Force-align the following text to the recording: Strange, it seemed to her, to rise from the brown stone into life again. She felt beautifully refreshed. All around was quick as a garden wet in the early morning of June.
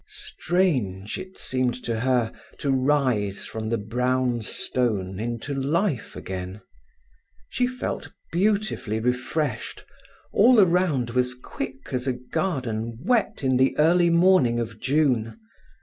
Strange, 0.07 1.19
it 1.19 1.37
seemed 1.37 1.75
to 1.83 1.99
her, 1.99 2.31
to 2.57 2.71
rise 2.71 3.45
from 3.45 3.69
the 3.69 3.77
brown 3.77 4.41
stone 4.41 5.19
into 5.19 5.53
life 5.53 6.15
again. 6.15 6.59
She 7.49 7.67
felt 7.67 8.11
beautifully 8.31 8.99
refreshed. 8.99 9.85
All 10.33 10.59
around 10.59 11.11
was 11.11 11.35
quick 11.35 11.89
as 11.93 12.07
a 12.07 12.13
garden 12.13 12.97
wet 13.03 13.43
in 13.43 13.57
the 13.57 13.77
early 13.77 14.09
morning 14.09 14.59
of 14.59 14.79
June. 14.79 15.37